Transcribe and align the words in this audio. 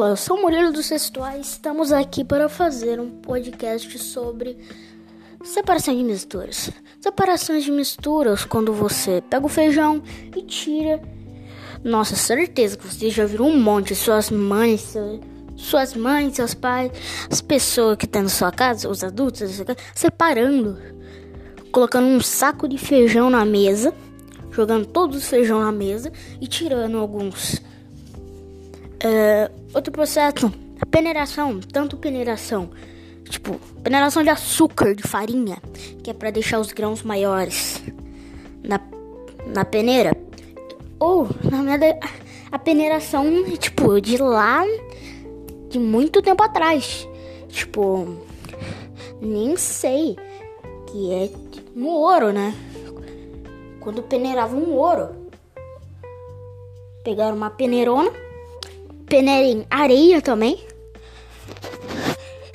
Olá, 0.00 0.08
eu 0.08 0.16
sou 0.16 0.38
o 0.38 0.40
Murilo 0.40 0.72
dos 0.72 0.86
Sextuais. 0.86 1.46
Estamos 1.48 1.92
aqui 1.92 2.24
para 2.24 2.48
fazer 2.48 2.98
um 2.98 3.10
podcast 3.10 3.98
sobre 3.98 4.56
separação 5.44 5.94
de 5.94 6.02
misturas. 6.02 6.70
Separações 6.98 7.64
de 7.64 7.70
misturas 7.70 8.46
quando 8.46 8.72
você 8.72 9.22
pega 9.28 9.44
o 9.44 9.48
feijão 9.50 10.02
e 10.34 10.40
tira. 10.40 11.02
Nossa, 11.84 12.16
certeza 12.16 12.78
que 12.78 12.86
você 12.86 13.10
já 13.10 13.26
viu 13.26 13.44
um 13.44 13.60
monte. 13.60 13.94
Suas 13.94 14.30
mães, 14.30 14.94
suas 15.54 15.92
mães, 15.92 16.36
seus 16.36 16.54
pais, 16.54 16.90
as 17.30 17.42
pessoas 17.42 17.98
que 17.98 18.06
estão 18.06 18.22
na 18.22 18.30
sua 18.30 18.50
casa, 18.50 18.88
os 18.88 19.04
adultos, 19.04 19.62
separando, 19.94 20.78
colocando 21.70 22.06
um 22.06 22.22
saco 22.22 22.66
de 22.66 22.78
feijão 22.78 23.28
na 23.28 23.44
mesa, 23.44 23.92
jogando 24.50 24.86
todos 24.86 25.18
os 25.18 25.28
feijão 25.28 25.60
na 25.60 25.70
mesa 25.70 26.10
e 26.40 26.46
tirando 26.46 26.96
alguns 26.96 27.60
Uh, 29.02 29.50
outro 29.72 29.90
processo, 29.90 30.52
a 30.78 30.84
peneiração, 30.84 31.58
tanto 31.60 31.96
peneiração, 31.96 32.68
tipo, 33.24 33.58
peneiração 33.82 34.22
de 34.22 34.28
açúcar, 34.28 34.94
de 34.94 35.02
farinha, 35.02 35.56
que 36.04 36.10
é 36.10 36.12
para 36.12 36.30
deixar 36.30 36.60
os 36.60 36.70
grãos 36.70 37.02
maiores 37.02 37.82
na, 38.62 38.78
na 39.46 39.64
peneira. 39.64 40.14
Ou, 40.98 41.26
na 41.50 41.62
verdade, 41.62 41.98
a 42.52 42.58
peneiração, 42.58 43.24
tipo, 43.56 43.98
de 44.02 44.18
lá, 44.18 44.64
de 45.70 45.78
muito 45.78 46.20
tempo 46.20 46.42
atrás. 46.42 47.08
Tipo, 47.48 48.06
nem 49.18 49.56
sei, 49.56 50.16
que 50.88 51.10
é 51.10 51.30
no 51.74 51.88
ouro, 51.88 52.32
né? 52.32 52.54
Quando 53.80 54.02
peneirava 54.02 54.54
um 54.54 54.74
ouro. 54.74 55.08
Pegaram 57.02 57.34
uma 57.34 57.48
peneirona 57.48 58.12
peneira 59.10 59.44
em 59.44 59.66
areia 59.68 60.22
também. 60.22 60.64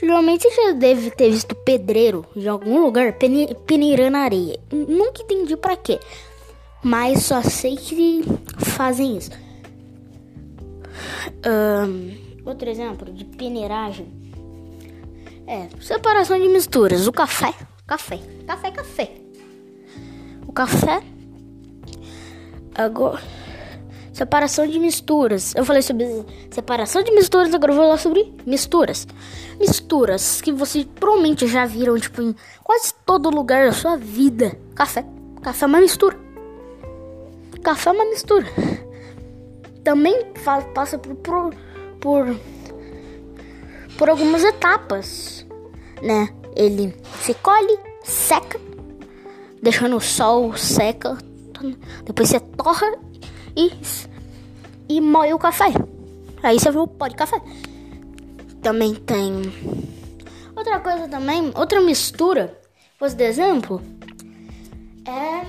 Geralmente 0.00 0.48
você 0.48 0.62
já 0.68 0.72
deve 0.72 1.10
ter 1.10 1.30
visto 1.30 1.54
pedreiro 1.54 2.24
de 2.34 2.48
algum 2.48 2.80
lugar 2.80 3.14
peneirando 3.66 4.16
areia. 4.16 4.58
Nunca 4.72 5.22
entendi 5.22 5.56
para 5.56 5.76
quê. 5.76 5.98
Mas 6.82 7.24
só 7.24 7.42
sei 7.42 7.76
que 7.76 8.22
fazem 8.58 9.16
isso. 9.16 9.30
Um, 11.44 12.40
outro 12.46 12.68
exemplo 12.70 13.12
de 13.12 13.24
peneiragem 13.24 14.06
é 15.46 15.68
separação 15.80 16.40
de 16.40 16.48
misturas. 16.48 17.08
O 17.08 17.12
café, 17.12 17.52
café, 17.86 18.20
café, 18.46 18.70
café. 18.70 19.10
O 20.46 20.52
café. 20.52 21.02
Agora. 22.74 23.43
Separação 24.14 24.64
de 24.64 24.78
misturas. 24.78 25.52
Eu 25.56 25.64
falei 25.64 25.82
sobre 25.82 26.06
separação 26.48 27.02
de 27.02 27.10
misturas, 27.10 27.52
agora 27.52 27.72
eu 27.72 27.76
vou 27.76 27.84
falar 27.84 27.98
sobre 27.98 28.32
misturas. 28.46 29.08
Misturas 29.58 30.40
que 30.40 30.52
vocês 30.52 30.86
provavelmente 30.94 31.48
já 31.48 31.66
viram, 31.66 31.98
tipo, 31.98 32.22
em 32.22 32.32
quase 32.62 32.94
todo 33.04 33.28
lugar 33.28 33.66
da 33.66 33.72
sua 33.72 33.96
vida. 33.96 34.56
Café. 34.72 35.04
Café 35.42 35.64
é 35.64 35.68
uma 35.68 35.80
mistura. 35.80 36.16
Café 37.60 37.90
é 37.90 37.92
uma 37.92 38.04
mistura. 38.04 38.46
Também 39.82 40.26
passa 40.72 40.96
por, 40.96 41.16
por, 41.16 41.54
por, 42.00 42.36
por 43.98 44.08
algumas 44.08 44.44
etapas, 44.44 45.44
né? 46.00 46.28
Ele 46.54 46.94
se 47.20 47.34
colhe, 47.34 47.76
seca, 48.04 48.60
deixa 49.60 49.88
no 49.88 50.00
sol, 50.00 50.56
seca, 50.56 51.18
depois 52.04 52.28
você 52.28 52.38
torra 52.38 52.86
e, 53.56 53.70
e 54.88 55.00
moe 55.00 55.32
o 55.32 55.38
café. 55.38 55.66
Aí 56.42 56.58
você 56.58 56.70
viu 56.70 56.82
o 56.82 56.88
pó 56.88 57.08
de 57.08 57.16
café. 57.16 57.40
Também 58.62 58.94
tem 58.94 59.42
outra 60.56 60.80
coisa 60.80 61.08
também, 61.08 61.52
outra 61.54 61.80
mistura, 61.80 62.58
de 63.14 63.24
exemplo, 63.24 63.82
é 65.06 65.44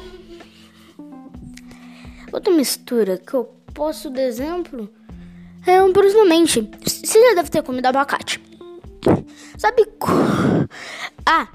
outra 2.31 2.53
mistura 2.53 3.17
que 3.17 3.33
eu 3.33 3.45
posso 3.73 4.09
de 4.09 4.19
exemplo 4.19 4.89
é 5.65 5.81
um 5.81 5.91
principalmente, 5.91 6.69
você 6.85 7.19
já 7.29 7.35
deve 7.35 7.49
ter 7.49 7.63
comido 7.63 7.87
abacate. 7.87 8.41
Sabe? 9.57 9.87
Ah, 11.25 11.47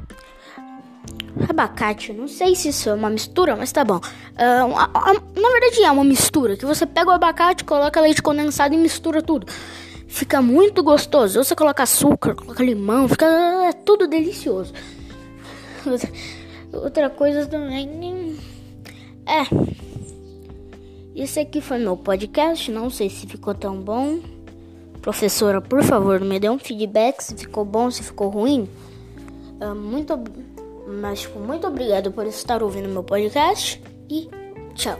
abacate. 1.48 2.12
Não 2.12 2.28
sei 2.28 2.54
se 2.54 2.68
isso 2.68 2.88
é 2.88 2.94
uma 2.94 3.10
mistura, 3.10 3.56
mas 3.56 3.72
tá 3.72 3.84
bom. 3.84 3.96
Uh, 3.96 4.76
a, 4.76 4.90
a, 4.94 5.14
na 5.14 5.48
verdade 5.50 5.82
é 5.82 5.90
uma 5.90 6.04
mistura, 6.04 6.56
que 6.56 6.66
você 6.66 6.86
pega 6.86 7.10
o 7.10 7.12
abacate, 7.12 7.64
coloca 7.64 8.00
leite 8.00 8.22
condensado 8.22 8.74
e 8.74 8.78
mistura 8.78 9.22
tudo. 9.22 9.46
Fica 10.06 10.42
muito 10.42 10.82
gostoso. 10.82 11.42
Você 11.42 11.54
coloca 11.54 11.84
açúcar, 11.84 12.34
coloca 12.34 12.62
limão, 12.62 13.08
fica 13.08 13.26
é 13.26 13.72
tudo 13.72 14.08
delicioso. 14.08 14.72
Outra 16.72 17.08
coisa 17.08 17.46
também 17.46 18.36
é. 19.26 19.46
Esse 21.14 21.40
aqui 21.40 21.60
foi 21.60 21.78
meu 21.78 21.96
podcast. 21.96 22.70
Não 22.70 22.90
sei 22.90 23.08
se 23.08 23.26
ficou 23.26 23.54
tão 23.54 23.80
bom. 23.80 24.18
Professora, 25.00 25.60
por 25.60 25.82
favor, 25.82 26.20
me 26.20 26.38
dê 26.38 26.50
um 26.50 26.58
feedback 26.58 27.22
se 27.22 27.34
ficou 27.36 27.64
bom, 27.64 27.90
se 27.90 28.02
ficou 28.02 28.28
ruim. 28.28 28.68
Uh, 29.60 29.74
muito. 29.74 30.14
Mas, 30.86 31.20
tipo, 31.20 31.38
muito 31.38 31.66
obrigado 31.66 32.12
por 32.12 32.26
estar 32.26 32.62
ouvindo 32.62 32.88
meu 32.88 33.04
podcast 33.04 33.82
e 34.08 34.28
tchau. 34.74 34.98